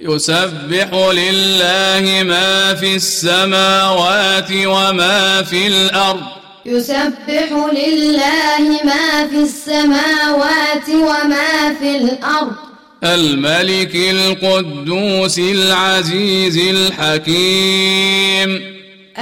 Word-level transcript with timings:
يسبح 0.00 0.94
لله 0.94 2.22
ما 2.22 2.74
في 2.74 2.94
السماوات 2.94 4.50
وما 4.50 5.42
في 5.42 5.66
الأرض. 5.66 6.22
يسبح 6.66 7.48
لله 7.72 8.80
ما 8.84 9.26
في 9.30 9.36
السماوات 9.36 10.88
وما 10.88 11.74
في 11.80 11.96
الأرض. 11.96 12.52
الملك 13.04 13.94
القدوس 13.94 15.38
العزيز 15.38 16.56
الحكيم. 16.56 18.50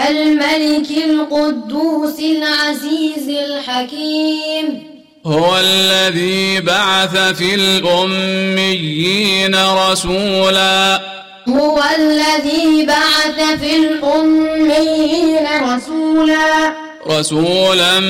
الملك 0.08 0.90
القدوس 0.90 2.20
العزيز 2.20 3.28
الحكيم. 3.28 4.95
هو 5.26 5.58
الذي 5.58 6.60
بعث 6.60 7.16
في 7.16 7.54
الأميين 7.54 9.56
رسولا. 9.56 11.00
هو 11.48 11.82
الذي 11.98 12.86
بعث 12.86 13.60
في 13.60 13.76
الأميين 13.76 15.46
رسولا. 15.62 16.74
رسولا 17.10 18.00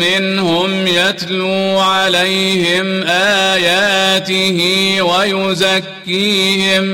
منهم 0.00 0.86
يتلو 0.86 1.80
عليهم 1.80 3.02
آياته 3.08 4.58
ويزكيهم. 5.02 6.86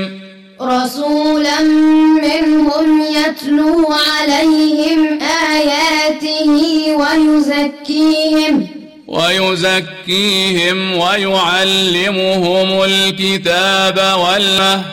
رسولا 0.61 1.61
منهم 2.21 3.01
يتلو 3.01 3.93
عليهم 3.93 5.19
آياته 5.53 6.95
ويزكيهم. 6.95 8.76
ويزكيهم 9.07 10.97
ويعلمهم 10.97 12.83
الكتاب 12.83 13.97
والمه 14.19 14.83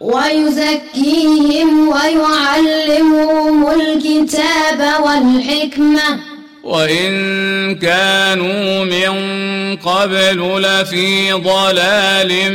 ويزكيهم 0.00 1.88
ويعلمهم 1.88 3.70
الكتاب 3.70 4.80
والحكمة. 5.04 6.20
وإن 6.64 7.74
كانوا 7.74 8.84
من 8.84 9.76
قبل 9.76 10.62
لفي 10.62 11.32
ضلال 11.32 12.52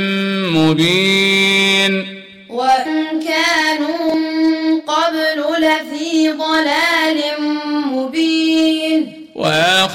مبين. 0.54 2.20
وإن 2.50 3.20
كانوا 3.20 4.16
من 4.16 4.82
قبل 4.82 5.40
لفي 5.64 6.32
ضلال 6.32 7.20
مبين 7.39 7.39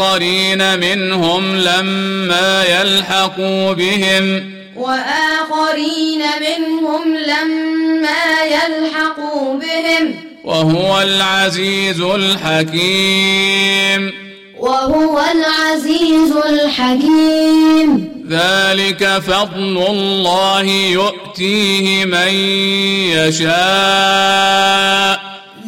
وآخرين 0.01 0.81
منهم 0.81 1.57
لما 1.57 2.65
يلحقوا 2.65 3.73
بهم. 3.73 4.55
وآخرين 4.77 6.23
منهم 6.41 7.17
لما 7.17 8.45
يلحقوا 8.45 9.55
بهم. 9.55 10.15
وهو 10.45 11.01
العزيز 11.01 12.01
الحكيم. 12.01 14.13
وهو 14.59 15.23
العزيز 15.35 16.37
الحكيم. 16.37 18.09
ذلك 18.31 19.23
فضل 19.27 19.85
الله 19.91 20.63
يؤتيه 20.63 22.05
من 22.05 22.29
يشاء. 23.15 25.21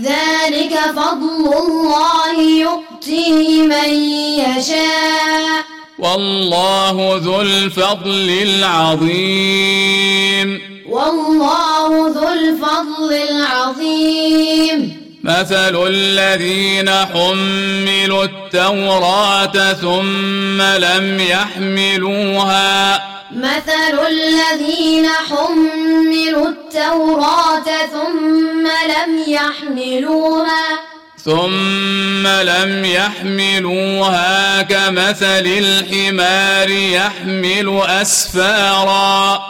ذلك 0.02 0.78
فضل 0.96 1.54
الله 1.66 2.60
يؤتيه 2.60 2.85
من 3.10 3.90
يشاء. 4.38 5.64
والله 5.98 7.20
ذو 7.24 7.40
الفضل 7.40 8.38
العظيم. 8.42 10.60
والله 10.90 12.08
ذو 12.08 12.28
الفضل 12.28 13.12
العظيم. 13.12 15.06
مثل 15.24 15.86
الذين 15.86 16.90
حملوا 16.90 18.24
التوراة 18.24 19.72
ثم 19.72 20.62
لم 20.62 21.20
يحملوها. 21.20 23.02
مثل 23.32 24.06
الذين 24.06 25.08
حملوا 25.08 26.48
التوراة 26.48 27.86
ثم 27.92 28.66
لم 28.66 29.22
يحملوها. 29.26 30.85
ثم 31.26 32.26
لم 32.26 32.84
يحملوها 32.84 34.62
كمثل 34.62 35.46
الحمار 35.46 36.70
يحمل 36.70 37.82
أسفارا. 37.86 39.42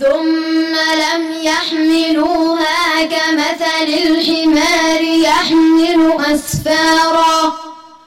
ثم 0.00 0.74
لم 1.04 1.22
يحملوها 1.42 3.04
كمثل 3.04 3.88
الحمار 4.06 5.02
يحمل 5.24 6.12
أسفارا. 6.34 7.52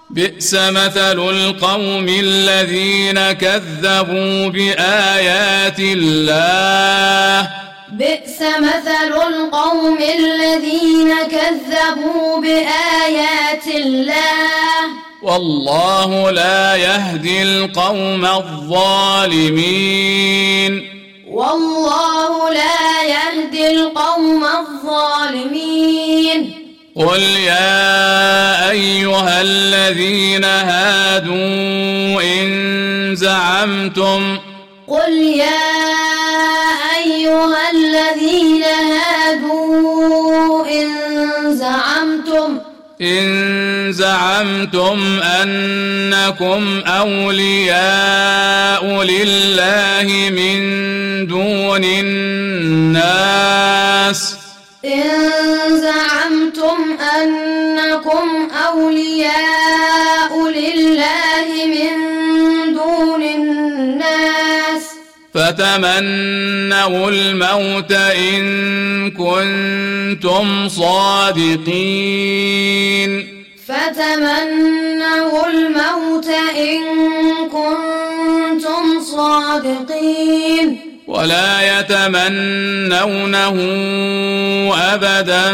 بئس 0.10 0.54
مثل 0.54 1.20
القوم 1.30 2.06
الذين 2.10 3.32
كذبوا 3.32 4.50
بآيات 4.50 5.80
الله. 5.80 7.65
بئس 7.92 8.42
مثل 8.42 9.14
القوم 9.28 9.98
الذين 9.98 11.14
كذبوا 11.32 12.42
بآيات 12.42 13.68
الله. 13.76 14.86
والله 15.24 16.32
لا 16.32 16.76
يهدي 16.76 17.44
القوم 17.44 18.26
الظالمين. 18.26 19.72
والله 21.32 22.50
لا 22.50 23.04
يهدي 23.04 23.72
القوم 23.72 24.46
الظالمين. 24.46 25.86
قل 26.96 27.22
يا 27.22 28.70
أيها 28.70 29.42
الذين 29.42 30.46
هادوا 30.46 32.22
إن 32.22 33.16
زعمتم 33.16 34.40
قل 34.88 35.14
يا 35.14 36.25
أيها 37.36 37.72
الذين 37.72 38.64
هادوا 38.64 40.66
إن 40.68 40.88
زعمتم 41.56 42.60
إن 43.02 43.92
زعمتم 43.92 45.20
أنكم 45.24 46.84
أولياء 46.88 48.86
لله 49.04 50.30
من 50.30 50.58
دون 51.28 51.84
الناس. 51.84 53.26
إن 54.86 55.02
زعمتم 55.82 56.98
أنكم 57.22 58.50
أولياء 58.68 59.65
فتمنوا 65.36 67.10
الموت 67.10 67.92
إن 67.92 69.12
كنتم 69.12 70.70
صادقين 70.70 72.16
فتمنوا 73.68 75.48
الموت 75.48 76.28
إن 76.58 76.82
كنتم 77.52 79.00
صادقين 79.16 80.80
ولا 81.08 81.80
يتمنونه 81.80 83.56
أبدا 84.94 85.52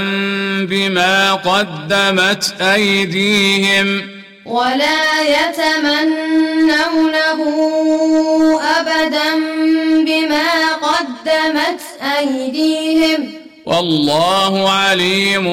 بما 0.66 1.34
قدمت 1.34 2.54
أيديهم 2.62 4.02
ولا 4.46 5.22
يتمنونه 5.22 6.32
أيديهم 12.22 13.42
والله 13.66 14.70
عليم 14.70 15.48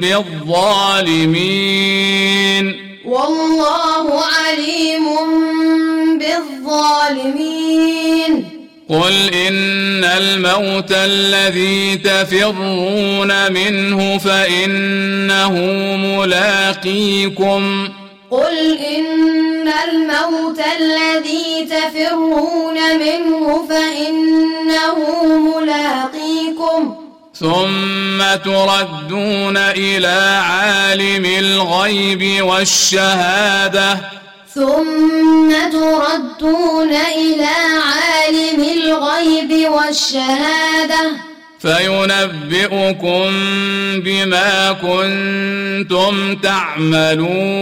بالظالمين. 0.00 1.12
والله 3.04 4.20
عليم 4.24 5.04
بالظالمين. 6.18 7.52
قل 8.88 9.30
إن 9.34 10.04
الموت 10.04 10.92
الذي 10.92 11.96
تفرون 11.96 13.52
منه 13.52 14.18
فإنه 14.18 15.52
ملاقيكم. 15.96 17.88
قل 18.30 18.78
إن 18.78 19.68
الموت 19.68 20.60
الذي 20.80 21.68
تفرون 21.70 22.78
منه 22.98 23.66
فإنه 23.68 24.21
ثم 27.42 28.22
تردون 28.44 29.56
إلى 29.56 30.42
عالم 30.44 31.24
الغيب 31.24 32.44
والشهادة. 32.44 33.98
ثم 34.54 35.50
تردون 35.72 36.92
إلى 36.94 37.54
عالم 37.82 38.62
الغيب 38.62 39.70
والشهادة. 39.72 41.10
فينبئكم 41.58 43.30
بما 44.00 44.72
كنتم 44.72 46.36
تعملون. 46.36 47.52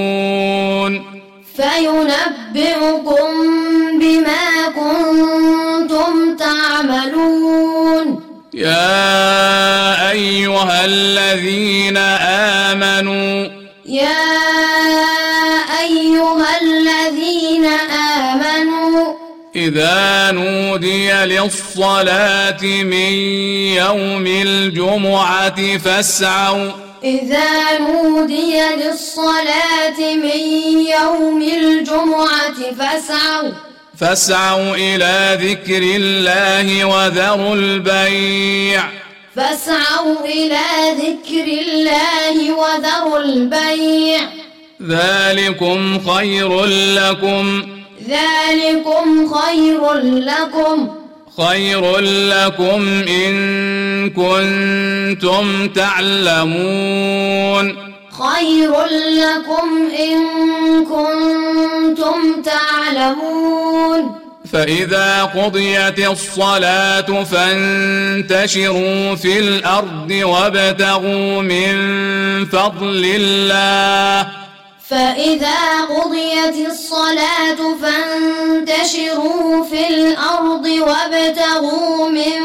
فينبئكم 1.56 3.30
بما 4.00 4.69
إذا 20.00 20.30
نودي 20.30 21.12
للصلاة 21.12 22.62
من 22.62 23.12
يوم 23.76 24.26
الجمعة 24.26 25.78
فاسعوا. 25.78 26.70
إذا 27.04 27.78
نودي 27.78 28.60
للصلاة 28.76 29.98
من 29.98 30.40
يوم 31.00 31.42
الجمعة 31.42 32.74
فاسعوا. 32.78 33.52
فاسعوا 33.98 34.74
إلى 34.74 35.38
ذكر 35.42 35.82
الله 35.82 36.84
وذروا 36.84 37.54
البيع. 37.54 38.84
فاسعوا 39.36 40.24
إلى 40.24 40.66
ذكر 40.98 41.44
الله 41.44 42.52
وذروا 42.52 43.18
البيع. 43.18 44.20
ذلكم 44.88 46.10
خير 46.10 46.64
لكم. 46.64 47.62
ذلكم 48.08 49.34
خير 49.34 49.92
لكم. 50.02 50.88
خير 51.36 51.98
لكم 51.98 53.02
إن 53.08 54.10
كنتم 54.10 55.68
تعلمون. 55.68 57.12
خير 58.10 58.72
لكم 59.10 59.88
إن 59.98 60.18
كنتم 60.84 62.42
تعلمون. 62.42 64.20
فإذا 64.52 65.24
قضيت 65.24 65.98
الصلاة 65.98 67.24
فانتشروا 67.24 69.14
في 69.14 69.38
الأرض 69.38 70.10
وابتغوا 70.10 71.42
من 71.42 71.74
فضل 72.46 73.12
الله. 73.14 74.39
فإذا 74.90 75.80
قضيت 75.80 76.56
الصلاة 76.68 77.60
فانتشروا 77.82 79.64
في 79.64 79.88
الأرض 79.88 80.66
وابتغوا 80.66 82.08
من 82.08 82.38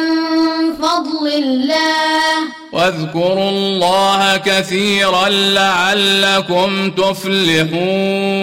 فضل 0.81 1.27
الله. 1.27 2.31
واذكروا 2.73 3.49
الله 3.49 4.37
كثيرا 4.37 5.29
لعلكم 5.29 6.91
تفلحون. 6.91 8.35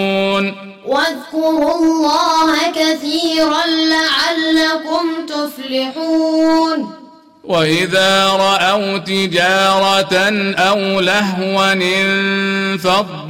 واذكروا 0.85 1.75
الله 1.75 2.71
كثيرا 2.75 3.65
لعلكم 3.65 5.25
تفلحون. 5.27 7.02
وإذا 7.43 8.27
رأوا 8.27 8.97
تجارة 8.97 10.15
أو 10.57 10.99
لهوا 10.99 11.73
انفضوا 11.73 13.29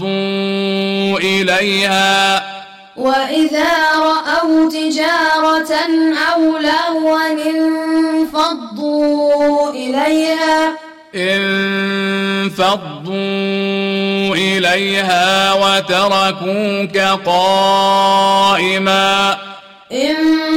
إليها. 1.19 2.43
وإذا 2.95 3.73
رأوا 3.95 4.69
تجارة 4.69 5.73
أو 6.33 6.57
لهوا 6.57 7.27
انفضوا 8.21 9.69
إليها. 9.69 10.73
انفضوا 11.15 13.15
إليها 14.35 15.53
وتركوك 15.53 16.97
قائما. 17.25 19.37
انفضوا 19.91 20.52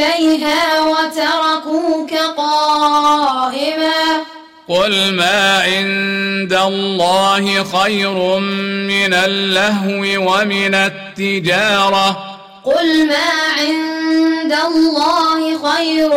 إليها 0.00 0.80
وتركوك 0.80 2.14
قائما 2.36 4.24
قل 4.68 5.14
ما 5.14 5.62
عند 5.62 6.52
الله 6.52 7.64
خير 7.64 8.38
من 8.38 9.14
اللهو 9.14 10.32
ومن 10.32 10.74
التجارة. 10.74 12.16
قل 12.64 13.06
ما 13.06 13.30
عند 13.58 14.54
الله 14.66 15.72
خير 15.72 16.10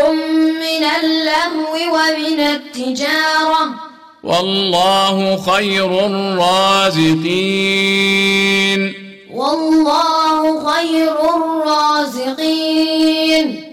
من 0.63 0.83
اللهو 1.03 1.74
ومن 1.74 2.39
التجارة. 2.39 3.63
والله 4.24 5.18
خير 5.51 6.06
الرازقين. 6.06 7.33
والله 9.33 10.74
خير 10.74 11.15
الرازقين. 11.36 13.73